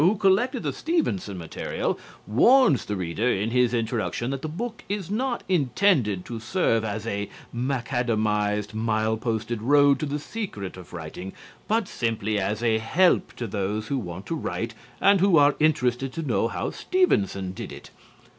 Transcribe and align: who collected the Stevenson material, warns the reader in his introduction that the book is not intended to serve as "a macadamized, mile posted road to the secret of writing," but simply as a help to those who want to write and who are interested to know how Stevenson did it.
who 0.03 0.15
collected 0.15 0.63
the 0.63 0.73
Stevenson 0.73 1.37
material, 1.37 1.99
warns 2.25 2.85
the 2.85 2.95
reader 2.95 3.31
in 3.31 3.51
his 3.51 3.71
introduction 3.71 4.31
that 4.31 4.41
the 4.41 4.47
book 4.49 4.83
is 4.89 5.11
not 5.11 5.43
intended 5.47 6.25
to 6.25 6.39
serve 6.39 6.83
as 6.83 7.05
"a 7.05 7.29
macadamized, 7.53 8.73
mile 8.73 9.15
posted 9.15 9.61
road 9.61 9.99
to 9.99 10.07
the 10.07 10.17
secret 10.17 10.75
of 10.75 10.91
writing," 10.91 11.33
but 11.67 11.87
simply 11.87 12.39
as 12.39 12.63
a 12.63 12.79
help 12.79 13.33
to 13.33 13.45
those 13.45 13.89
who 13.89 13.97
want 13.99 14.25
to 14.25 14.33
write 14.33 14.73
and 14.99 15.19
who 15.19 15.37
are 15.37 15.53
interested 15.59 16.11
to 16.11 16.23
know 16.23 16.47
how 16.47 16.71
Stevenson 16.71 17.51
did 17.51 17.71
it. 17.71 17.91